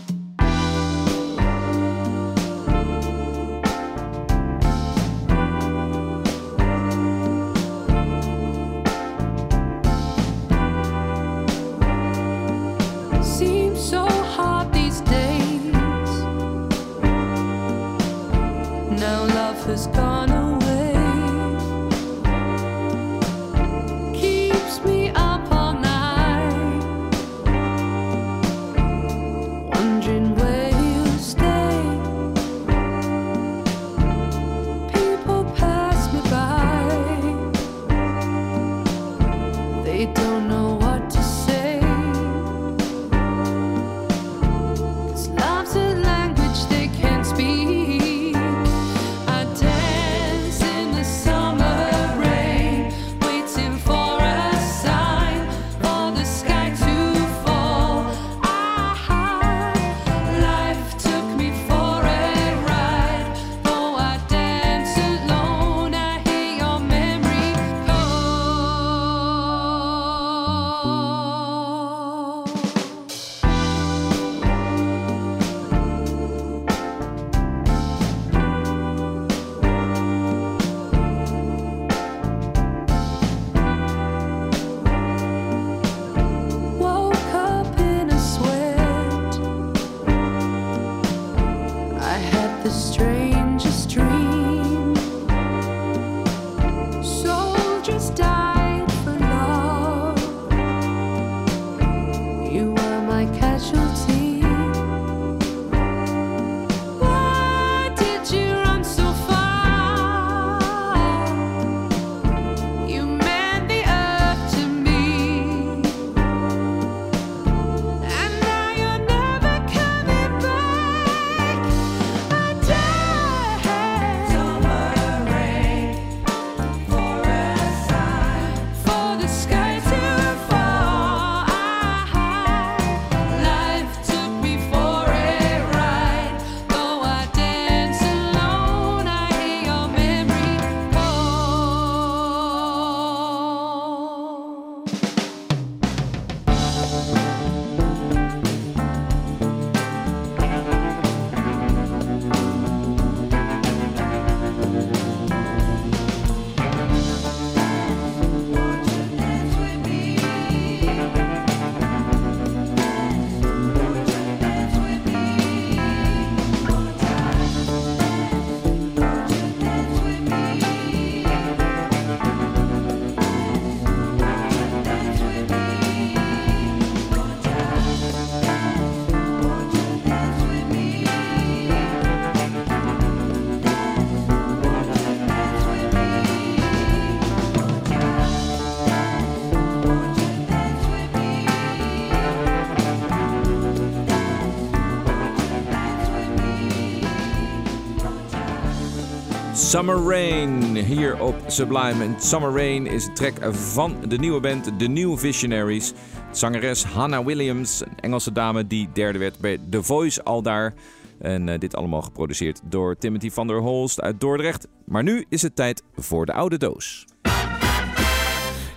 Summer 199.73 200.03
Rain 200.03 200.75
hier 200.75 201.21
op 201.21 201.35
Sublime. 201.47 202.03
En 202.03 202.21
Summer 202.21 202.51
Rain 202.51 202.87
is 202.87 203.05
een 203.05 203.13
track 203.13 203.53
van 203.53 203.95
de 204.07 204.17
nieuwe 204.17 204.39
band 204.39 204.79
The 204.79 204.87
New 204.87 205.17
Visionaries. 205.17 205.93
Zangeres 206.31 206.83
Hannah 206.83 207.25
Williams, 207.25 207.81
een 207.81 207.99
Engelse 207.99 208.31
dame 208.31 208.67
die 208.67 208.89
derde 208.93 209.19
werd 209.19 209.39
bij 209.39 209.57
The 209.69 209.83
Voice 209.83 210.23
al 210.23 210.41
daar. 210.41 210.73
En 211.19 211.49
eh, 211.49 211.59
dit 211.59 211.75
allemaal 211.75 212.01
geproduceerd 212.01 212.61
door 212.63 212.97
Timothy 212.97 213.29
van 213.29 213.47
der 213.47 213.59
Holst 213.59 214.01
uit 214.01 214.19
Dordrecht. 214.19 214.67
Maar 214.85 215.03
nu 215.03 215.25
is 215.29 215.41
het 215.41 215.55
tijd 215.55 215.83
voor 215.95 216.25
de 216.25 216.33
oude 216.33 216.57
doos. 216.57 217.05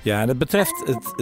Ja, 0.06 0.26
dat 0.26 0.38
betreft 0.38 0.82
het 0.84 1.12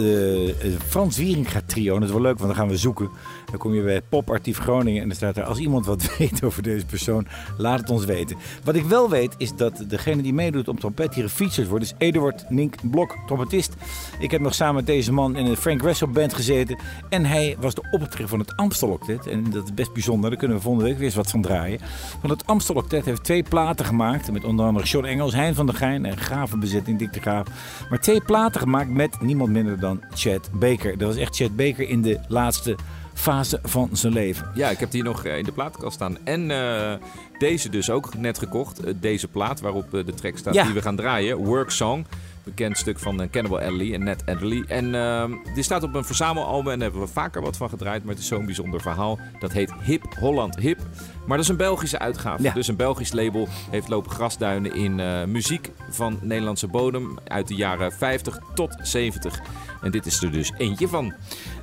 het 0.61 0.83
Frans 0.87 1.17
Wieringa 1.17 1.61
trio. 1.65 1.93
Dat 1.93 2.03
is 2.03 2.11
wel 2.11 2.21
leuk, 2.21 2.37
want 2.37 2.47
dan 2.47 2.55
gaan 2.55 2.67
we 2.67 2.77
zoeken. 2.77 3.09
Dan 3.45 3.57
kom 3.57 3.73
je 3.73 3.81
bij 3.81 4.01
Popartief 4.01 4.57
Groningen 4.57 5.01
en 5.01 5.07
dan 5.07 5.17
staat 5.17 5.37
er... 5.37 5.43
als 5.43 5.57
iemand 5.57 5.85
wat 5.85 6.09
weet 6.17 6.43
over 6.43 6.63
deze 6.63 6.85
persoon, 6.85 7.27
laat 7.57 7.79
het 7.79 7.89
ons 7.89 8.05
weten. 8.05 8.37
Wat 8.63 8.75
ik 8.75 8.85
wel 8.85 9.09
weet, 9.09 9.35
is 9.37 9.55
dat 9.55 9.83
degene 9.87 10.21
die 10.21 10.33
meedoet 10.33 10.67
om 10.67 10.79
trompet 10.79 11.13
hier 11.13 11.23
gefeatured 11.23 11.69
wordt... 11.69 11.85
is 11.85 11.93
Eduard 11.97 12.49
Nink 12.49 12.75
Blok, 12.91 13.17
trompetist. 13.27 13.73
Ik 14.19 14.31
heb 14.31 14.41
nog 14.41 14.53
samen 14.53 14.75
met 14.75 14.85
deze 14.85 15.11
man 15.11 15.35
in 15.35 15.45
een 15.45 15.57
Frank 15.57 15.81
Wessel 15.81 16.07
band 16.07 16.33
gezeten. 16.33 16.77
En 17.09 17.25
hij 17.25 17.55
was 17.59 17.73
de 17.73 17.87
oprichter 17.91 18.27
van 18.27 18.39
het 18.39 18.55
Amstel 18.55 18.89
Octet. 18.89 19.27
En 19.27 19.51
dat 19.51 19.63
is 19.63 19.73
best 19.73 19.93
bijzonder, 19.93 20.29
daar 20.29 20.39
kunnen 20.39 20.57
we 20.57 20.63
volgende 20.63 20.87
week 20.87 20.97
weer 20.97 21.07
eens 21.07 21.15
wat 21.15 21.31
van 21.31 21.41
draaien. 21.41 21.79
Want 22.21 22.33
het 22.33 22.47
Amstel 22.47 22.75
Octet 22.75 23.05
heeft 23.05 23.23
twee 23.23 23.43
platen 23.43 23.85
gemaakt... 23.85 24.31
met 24.31 24.43
onder 24.43 24.65
andere 24.65 24.85
John 24.85 25.05
Engels, 25.05 25.33
Hein 25.33 25.55
van 25.55 25.65
der 25.65 25.75
Geijn 25.75 26.05
en 26.05 26.17
gave 26.17 26.57
bezetting, 26.57 26.99
Dick 26.99 27.13
de 27.13 27.21
Graaf. 27.21 27.47
Maar 27.89 27.99
twee 27.99 28.21
platen 28.21 28.61
gemaakt 28.61 28.73
met 28.83 29.21
niemand 29.21 29.49
minder 29.49 29.79
dan 29.79 30.03
Chad 30.13 30.49
Baker. 30.53 30.97
Dat 30.97 31.07
was 31.07 31.17
echt 31.17 31.35
Chad 31.35 31.55
Baker 31.55 31.89
in 31.89 32.01
de 32.01 32.19
laatste 32.27 32.75
fase 33.13 33.59
van 33.63 33.89
zijn 33.91 34.13
leven. 34.13 34.51
Ja, 34.53 34.69
ik 34.69 34.77
heb 34.79 34.91
die 34.91 35.03
nog 35.03 35.25
eh, 35.25 35.37
in 35.37 35.43
de 35.43 35.51
plaatkast 35.51 35.93
staan. 35.93 36.17
En 36.23 36.51
eh, 36.51 36.93
deze 37.37 37.69
dus 37.69 37.89
ook 37.89 38.17
net 38.17 38.39
gekocht. 38.39 38.79
Eh, 38.79 38.93
deze 38.99 39.27
plaat 39.27 39.59
waarop 39.59 39.91
de 39.91 40.13
track 40.13 40.37
staat 40.37 40.53
Ja. 40.53 40.63
die 40.63 40.73
we 40.73 40.81
gaan 40.81 40.95
draaien. 40.95 41.37
Work 41.37 41.69
Song. 41.69 42.05
Bekend 42.45 42.77
stuk 42.77 42.99
van 42.99 43.21
eh, 43.21 43.29
Cannibal 43.29 43.59
Adderley 43.59 43.93
en 43.93 44.03
Ned 44.03 44.23
Adderley. 44.25 44.63
En 44.67 44.95
ehm, 44.95 45.31
die 45.53 45.63
staat 45.63 45.83
op 45.83 45.93
een 45.93 46.05
verzamelalbum 46.05 46.71
en 46.71 46.79
daar 46.79 46.89
hebben 46.89 47.07
we 47.07 47.13
vaker 47.13 47.41
wat 47.41 47.57
van 47.57 47.69
gedraaid. 47.69 48.03
Maar 48.03 48.13
het 48.13 48.23
is 48.23 48.27
zo'n 48.27 48.45
bijzonder 48.45 48.81
verhaal. 48.81 49.19
Dat 49.39 49.51
heet 49.51 49.73
Hip 49.83 50.03
Holland 50.19 50.55
Hip. 50.55 50.79
Maar 51.25 51.37
dat 51.37 51.45
is 51.45 51.51
een 51.51 51.57
Belgische 51.57 51.99
uitgave. 51.99 52.43
Ja. 52.43 52.53
Dus 52.53 52.67
een 52.67 52.75
Belgisch 52.75 53.11
label 53.11 53.47
heeft 53.69 53.87
lopen 53.87 54.11
grasduinen 54.11 54.75
in 54.75 54.99
eh, 54.99 55.23
muziek 55.23 55.71
van 55.89 56.19
Nederlandse 56.21 56.67
bodem. 56.67 57.17
Uit 57.27 57.47
de 57.47 57.55
jaren 57.55 57.91
50 57.91 58.39
tot 58.53 58.75
70. 58.81 59.39
En 59.81 59.91
dit 59.91 60.05
is 60.05 60.21
er 60.21 60.31
dus 60.31 60.51
eentje 60.57 60.87
van. 60.87 61.13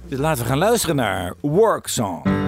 Dus 0.09 0.19
laten 0.19 0.43
we 0.43 0.49
gaan 0.49 0.59
luisteren 0.59 0.97
naar 0.97 1.35
Work 1.41 1.87
Song. 1.87 2.42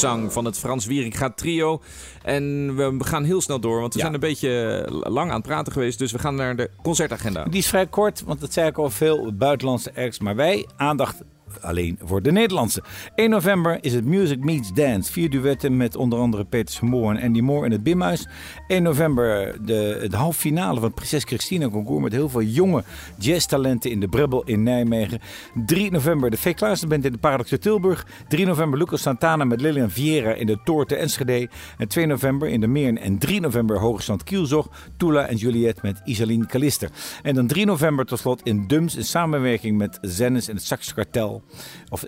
Volkszang 0.00 0.32
van 0.32 0.44
het 0.44 0.58
Frans 0.58 0.86
Wieringa 0.86 1.30
trio. 1.30 1.82
En 2.22 2.74
we 2.76 3.04
gaan 3.04 3.24
heel 3.24 3.40
snel 3.40 3.60
door, 3.60 3.80
want 3.80 3.92
we 3.92 3.98
Ja. 3.98 4.04
zijn 4.04 4.14
een 4.14 4.28
beetje 4.28 4.84
lang 4.90 5.28
aan 5.30 5.36
het 5.36 5.46
praten 5.46 5.72
geweest. 5.72 5.98
Dus 5.98 6.12
we 6.12 6.18
gaan 6.18 6.34
naar 6.34 6.56
de 6.56 6.70
concertagenda. 6.82 7.44
Die 7.44 7.58
is 7.58 7.68
vrij 7.68 7.86
kort, 7.86 8.22
want 8.26 8.40
dat 8.40 8.52
zei 8.52 8.68
ik 8.68 8.78
al 8.78 8.90
veel 8.90 9.32
buitenlandse 9.34 9.94
acts. 9.96 10.18
Maar 10.18 10.36
wij 10.36 10.66
aandacht 10.76 11.16
alleen 11.62 11.98
voor 12.02 12.22
de 12.22 12.32
Nederlandse. 12.32 12.82
1 13.14 13.30
november 13.30 13.78
is 13.80 13.92
het 13.92 14.04
Music 14.04 14.38
Meets 14.44 14.72
Dance. 14.72 15.12
Vier 15.12 15.30
duetten 15.30 15.76
met 15.76 15.96
onder 15.96 16.18
andere 16.18 16.44
Peter 16.44 16.74
Vermoor 16.74 17.14
en 17.14 17.22
Andy 17.22 17.40
Moore 17.40 17.64
in 17.66 17.72
het 17.72 17.82
Bimhuis. 17.82 18.26
1 18.66 18.82
november 18.82 19.56
de, 19.64 20.06
de 20.10 20.16
halve 20.16 20.38
finale 20.38 20.80
van 20.80 20.94
Prinses 20.94 21.24
Christina 21.24 21.68
concours 21.68 22.02
met 22.02 22.12
heel 22.12 22.28
veel 22.28 22.42
jonge 22.42 22.84
jazztalenten 23.18 23.90
in 23.90 24.00
de 24.00 24.08
Brebbel 24.08 24.42
in 24.44 24.62
Nijmegen. 24.62 25.20
3 25.66 25.90
november 25.90 26.30
de 26.30 26.36
V. 26.36 26.54
Band 26.88 27.04
in 27.04 27.12
de 27.12 27.18
Paradox 27.18 27.52
Tilburg. 27.60 28.06
3 28.28 28.46
november 28.46 28.78
Lucas 28.78 29.02
Santana 29.02 29.44
met 29.44 29.60
Lilian 29.60 29.90
Vieira 29.90 30.32
in 30.32 30.46
de 30.46 30.58
Toor 30.64 30.86
te 30.86 30.96
Enschede. 30.96 31.48
En 31.78 31.88
2 31.88 32.06
november 32.06 32.48
in 32.48 32.60
de 32.60 32.66
Meern. 32.66 32.98
En 32.98 33.18
3 33.18 33.40
november 33.40 33.78
Hoogstand 33.78 34.24
Kielzog, 34.24 34.68
Tula 34.96 35.26
en 35.26 35.36
Juliette 35.36 35.80
met 35.82 36.00
Isaline 36.04 36.46
Kalister. 36.46 36.90
En 37.22 37.34
dan 37.34 37.46
3 37.46 37.66
november 37.66 38.04
tot 38.06 38.18
slot 38.18 38.40
in 38.42 38.66
Dums 38.66 38.96
in 38.96 39.04
samenwerking 39.04 39.78
met 39.78 39.98
Zennis 40.00 40.48
en 40.48 40.54
het 40.54 40.64
Sax 40.64 40.94
Kartel. 40.94 41.42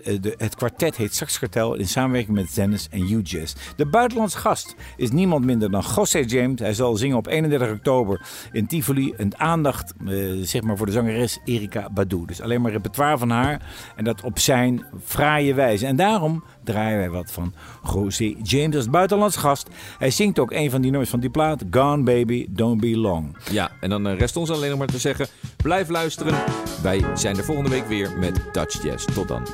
Eh, 0.04 0.16
het 0.36 0.54
kwartet 0.54 0.96
heet 0.96 1.14
Sax 1.14 1.38
Kartel 1.38 1.74
in 1.74 1.88
samenwerking 1.88 2.36
met 2.36 2.50
Zennis 2.50 2.88
en 2.90 3.12
U-Jazz. 3.12 3.54
De 3.76 3.86
buitenlandse 3.86 4.38
gast 4.38 4.74
is 4.96 5.10
niemand 5.10 5.44
minder 5.44 5.70
dan 5.70 5.84
José 5.96 6.18
James. 6.18 6.60
Hij 6.60 6.74
zal 6.74 6.96
zingen 6.96 7.16
op 7.16 7.26
31 7.26 7.70
oktober 7.70 8.20
in 8.52 8.66
Tivoli. 8.66 9.14
Een 9.16 9.38
aandacht 9.38 9.94
eh, 10.06 10.14
zeg 10.42 10.62
maar 10.62 10.76
voor 10.76 10.86
de 10.86 10.92
zangeres 10.92 11.38
Erika 11.44 11.90
Badu. 11.90 12.24
Dus 12.26 12.40
alleen 12.40 12.60
maar 12.60 12.72
repertoire 12.72 13.18
van 13.18 13.30
haar. 13.30 13.62
En 13.96 14.04
dat 14.04 14.22
op 14.22 14.38
zijn 14.38 14.84
fraaie 15.04 15.54
wijze. 15.54 15.86
En 15.86 15.96
daarom 15.96 16.44
draaien 16.64 16.98
wij 16.98 17.10
wat 17.10 17.30
van 17.30 17.54
José 17.92 18.34
James 18.42 18.76
als 18.76 18.90
buitenlandse 18.90 19.38
gast. 19.38 19.68
Hij 19.98 20.10
zingt 20.10 20.38
ook 20.38 20.52
een 20.52 20.70
van 20.70 20.80
die 20.80 20.90
nummers 20.90 21.10
van 21.10 21.20
die 21.20 21.30
plaat. 21.30 21.62
Gone 21.70 22.02
Baby, 22.02 22.46
Don't 22.50 22.80
Be 22.80 22.96
Long. 22.96 23.36
Ja, 23.50 23.70
en 23.80 23.90
dan 23.90 24.08
eh, 24.08 24.18
rest 24.18 24.36
ons 24.36 24.50
alleen 24.50 24.70
nog 24.70 24.78
maar 24.78 24.88
te 24.88 24.98
zeggen: 24.98 25.26
blijf 25.56 25.88
luisteren. 25.88 26.34
Wij 26.82 27.04
zijn 27.14 27.36
er 27.36 27.44
volgende 27.44 27.70
week 27.70 27.86
weer 27.86 28.18
met 28.18 28.40
Dutch 28.52 28.82
Jazz. 28.82 29.04
Tot 29.04 29.28
dan. 29.28 29.46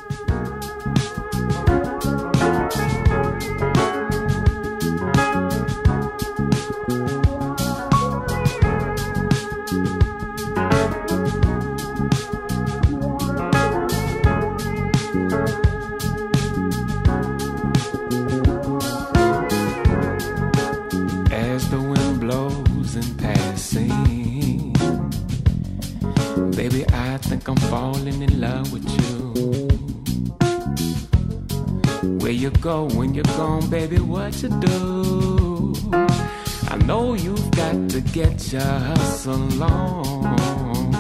Get 38.15 38.53
your 38.53 38.63
hustle 38.63 39.61
on. 39.61 40.93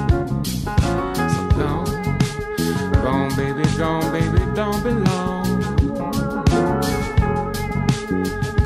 So 1.54 1.84
gone, 3.04 3.36
baby, 3.36 3.62
gone, 3.78 4.10
baby, 4.10 4.40
don't 4.56 4.82
belong. 4.82 5.44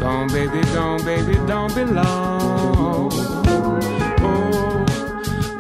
Gone, 0.01 0.29
baby, 0.29 0.63
gone, 0.73 1.05
baby, 1.05 1.35
don't 1.47 1.75
belong. 1.75 3.11
Oh, 4.23 4.87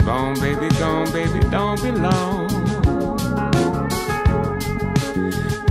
gone, 0.07 0.41
baby, 0.41 0.68
gone, 0.78 1.12
baby, 1.12 1.41
don't 1.51 1.82
belong. 1.82 2.49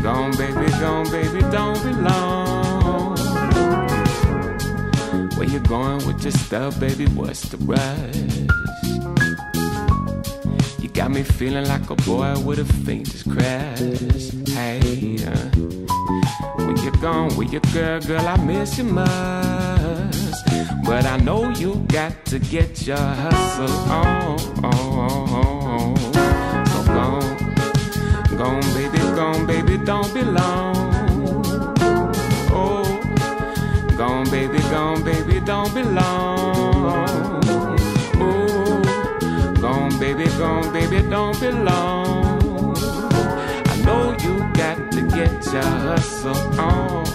Gone, 0.03 0.31
baby, 0.37 0.69
gone, 0.79 1.09
baby, 1.09 1.41
don't 1.49 1.81
belong. 1.83 2.26
Going 5.67 6.05
with 6.07 6.23
your 6.23 6.31
stuff, 6.31 6.79
baby? 6.79 7.05
What's 7.07 7.49
the 7.49 7.57
rush? 7.57 8.15
You 10.79 10.89
got 10.89 11.11
me 11.11 11.23
feeling 11.23 11.67
like 11.67 11.89
a 11.89 11.95
boy 11.95 12.39
with 12.39 12.59
a 12.59 12.65
faintest 12.85 13.29
crash. 13.29 13.79
Hey, 14.47 15.17
uh, 15.25 15.35
when 16.63 16.77
you're 16.77 17.01
gone 17.01 17.35
with 17.35 17.51
your 17.51 17.61
girl, 17.73 17.99
girl, 18.01 18.25
I 18.25 18.37
miss 18.37 18.77
you 18.77 18.85
much. 18.85 20.15
But 20.85 21.05
I 21.05 21.17
know 21.17 21.49
you 21.49 21.75
got 21.87 22.25
to 22.25 22.39
get 22.39 22.87
your 22.87 22.97
hustle 22.97 23.69
on. 23.91 24.37
Gone, 26.87 27.37
gone, 28.37 28.61
baby, 28.73 28.97
gone, 28.97 29.45
baby, 29.45 29.77
don't 29.77 30.13
be 30.13 30.23
long. 30.23 30.96
Gone, 34.27 34.47
baby, 34.47 34.59
gone, 34.69 35.03
baby, 35.03 35.39
don't 35.39 35.73
be 35.73 35.83
long. 35.83 37.43
Oh, 38.19 39.53
gone, 39.61 39.99
baby, 39.99 40.25
gone, 40.37 40.73
baby, 40.73 41.01
don't 41.09 41.39
be 41.39 41.51
long. 41.51 42.75
I 43.67 43.81
know 43.85 44.11
you 44.19 44.39
got 44.53 44.91
to 44.91 45.01
get 45.01 45.45
your 45.45 45.63
hustle 45.63 46.35
on. 46.59 47.05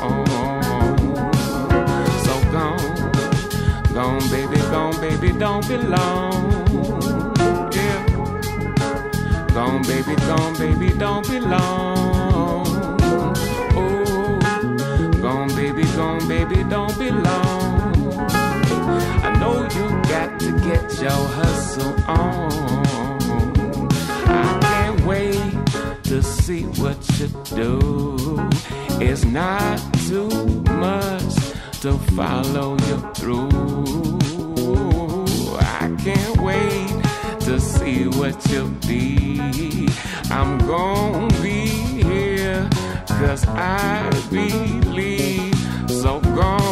So 2.24 2.34
gone, 2.50 3.92
gone, 3.92 4.30
baby, 4.30 4.56
gone, 4.70 5.00
baby, 5.00 5.32
don't 5.32 5.66
be 5.68 5.76
long. 5.76 6.66
Yeah. 7.72 8.06
Gone, 9.52 9.82
baby, 9.82 10.16
gone, 10.16 10.54
baby, 10.58 10.90
don't 10.96 11.28
be 11.28 11.40
baby, 15.74 15.88
gone, 15.96 16.28
baby, 16.28 16.64
don't 16.64 16.98
be 16.98 17.10
long. 17.10 18.28
I 19.24 19.32
know 19.38 19.62
you 19.62 19.88
got 20.08 20.38
to 20.40 20.52
get 20.60 21.00
your 21.00 21.10
hustle 21.10 21.94
on. 22.06 22.52
I 24.26 24.58
can't 24.60 25.00
wait 25.06 26.04
to 26.04 26.22
see 26.22 26.64
what 26.80 26.98
you 27.18 27.28
do. 27.44 28.50
It's 29.00 29.24
not 29.24 29.78
too 30.06 30.28
much 30.78 31.34
to 31.80 31.98
follow 32.16 32.76
you 32.88 32.98
through. 33.14 33.48
I 35.58 35.94
can't 36.04 36.40
wait 36.40 37.40
to 37.46 37.58
see 37.58 38.08
what 38.08 38.36
you'll 38.50 38.68
be. 38.86 39.88
I'm 40.30 40.58
gonna 40.58 41.28
be 41.42 41.66
here, 41.66 42.68
cause 43.08 43.46
I 43.46 44.10
believe. 44.30 45.41
So 46.02 46.18
gone, 46.18 46.71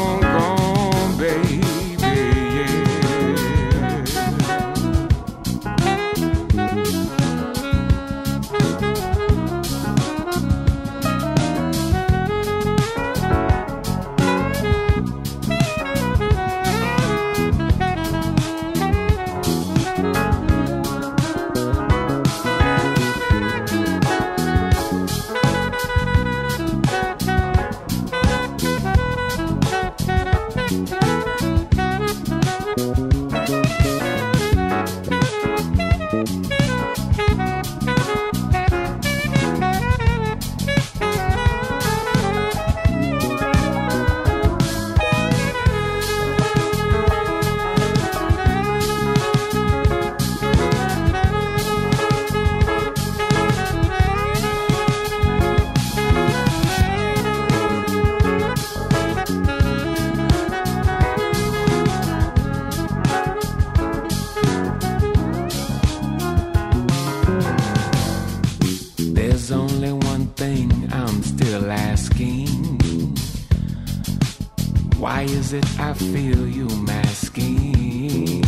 Why 75.00 75.22
is 75.22 75.52
it 75.54 75.64
I 75.80 75.94
feel 75.94 76.46
you 76.46 76.68
masking? 76.82 78.44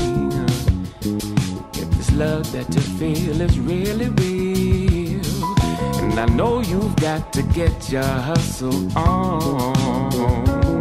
If 1.75 1.91
this 1.97 2.13
love 2.13 2.53
that 2.53 2.69
you 2.75 2.83
feel 3.01 3.41
is 3.41 3.59
really 3.59 4.11
real, 4.21 5.25
and 6.03 6.21
I 6.21 6.27
know 6.27 6.61
you've 6.61 6.95
got 6.97 7.33
to 7.33 7.43
get 7.43 7.91
your 7.91 8.03
hustle 8.03 8.97
on. 8.97 10.81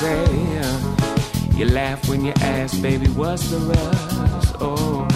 Say, 0.00 0.24
uh, 0.60 1.56
you 1.56 1.66
laugh 1.66 2.08
when 2.08 2.24
you 2.24 2.32
ask, 2.40 2.80
baby, 2.80 3.08
what's 3.08 3.50
the 3.50 3.58
rush? 3.58 4.48
Oh, 4.60 5.08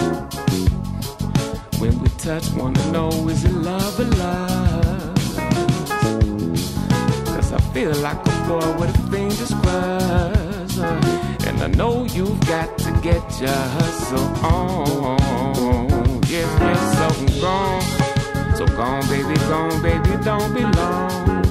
when 1.78 1.98
we 2.00 2.08
touch, 2.18 2.50
wanna 2.54 2.84
know 2.90 3.10
is 3.28 3.44
it 3.44 3.52
love 3.52 4.00
or 4.00 4.04
lust? 4.04 4.87
Feel 7.78 7.94
like 7.98 8.18
a 8.26 8.30
boy 8.48 8.72
with 8.80 8.92
a 8.92 9.02
finger's 9.08 9.54
crossed. 9.62 10.78
And 11.46 11.62
I 11.62 11.68
know 11.76 12.06
you've 12.06 12.40
got 12.40 12.76
to 12.78 12.90
get 13.02 13.22
your 13.40 13.62
hustle 13.76 14.28
on. 14.44 16.20
Yes, 16.26 16.50
yes, 16.58 16.80
so 16.98 17.08
gone. 17.40 17.82
So 18.56 18.66
gone, 18.66 19.06
baby, 19.08 19.36
gone, 19.46 19.80
baby, 19.80 20.10
don't 20.24 20.52
be 20.52 20.62
long. 20.62 21.42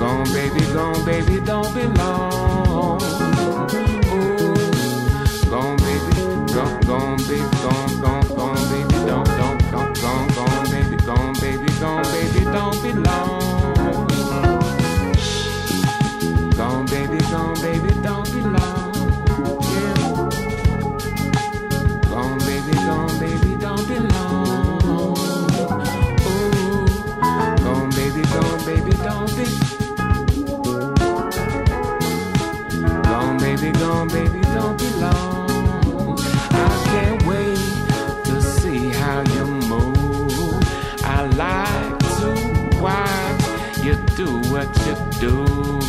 Gone, 0.00 0.26
baby, 0.34 0.62
gone, 0.74 1.04
baby, 1.04 1.40
don't 1.46 1.72
be 1.72 1.84
long. 2.00 3.00
Ooh, 4.10 4.58
gone, 5.50 5.76
baby, 5.86 6.12
gone, 6.52 6.80
gone, 6.80 7.16
baby, 7.28 7.48
gone, 7.62 8.00
gone, 8.00 8.25
Gone, 17.30 17.54
baby, 17.60 17.90
don't 18.02 18.24
be 18.32 18.40
long. 18.40 18.92
Gone, 22.08 22.38
baby, 22.38 22.72
gone, 22.72 23.18
baby, 23.18 23.56
don't 23.58 23.88
be 23.88 23.98
long. 23.98 24.82
Ooh, 24.86 25.14
gone, 27.64 27.90
baby, 27.90 28.22
gone, 28.22 28.64
baby, 28.64 28.92
don't 29.02 29.36
be. 29.36 29.46
Gone, 33.02 33.38
baby, 33.38 33.72
gone, 33.72 34.08
baby, 34.08 34.40
don't 34.40 34.78
be 34.78 34.88
long. 35.00 36.18
I 36.52 36.82
can't 36.86 37.26
wait 37.26 37.58
to 38.24 38.40
see 38.40 38.90
how 38.90 39.22
you 39.34 39.46
move. 39.46 40.62
I 41.02 41.26
like 41.34 41.98
to 42.20 42.80
watch 42.80 43.42
you 43.84 43.96
do 44.16 44.38
what 44.52 44.68
you 44.86 44.94
do. 45.20 45.85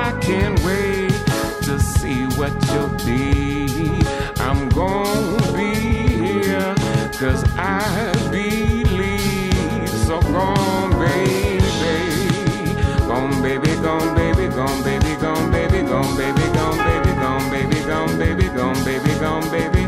I 0.00 0.12
can't 0.20 0.58
wait 0.64 1.10
to 1.66 1.80
see 1.80 2.24
what 2.38 2.52
you'll 2.72 2.94
be. 3.04 4.00
I'm 4.38 4.68
gonna 4.68 5.52
be 5.52 5.74
here, 5.74 6.74
cause 7.18 7.42
I 7.56 8.12
believe. 8.30 9.88
So 10.06 10.20
gone, 10.22 10.90
baby. 11.00 11.58
Gone, 13.08 13.42
baby, 13.42 13.74
gone, 13.82 14.14
baby, 14.14 14.46
gone, 14.54 14.82
baby, 14.84 15.16
gone, 15.20 15.50
baby, 15.50 15.82
gone, 15.82 16.16
baby, 16.16 16.46
gone, 16.54 16.78
baby, 16.78 17.12
gone, 17.20 17.50
baby, 17.50 17.80
gone, 17.84 18.18
baby, 18.18 18.48
gone, 18.48 18.84
baby, 18.84 19.12
gone, 19.18 19.50
baby. 19.50 19.82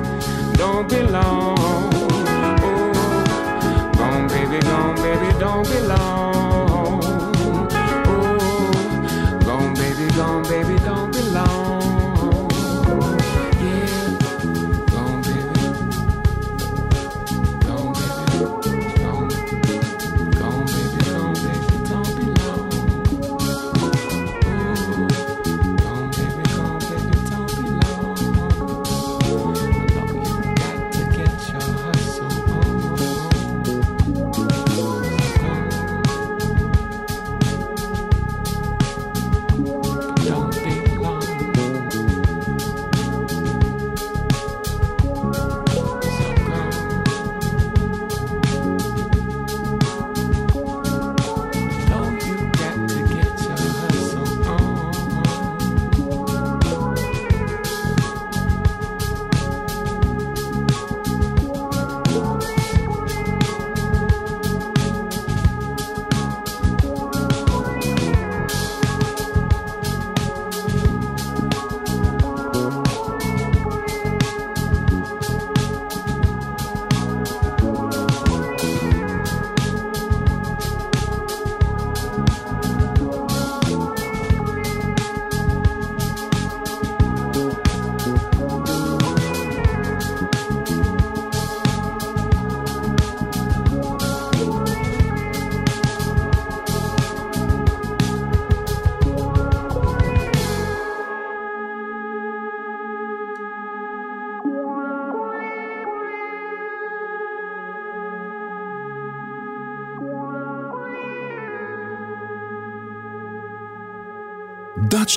Don't 0.58 0.88
be 0.90 1.02
long. 1.02 1.94
Ooh, 1.94 2.92
gone, 3.96 4.26
baby, 4.28 4.58
gone, 4.60 4.96
baby, 4.96 5.38
don't 5.38 5.66
be 5.68 5.78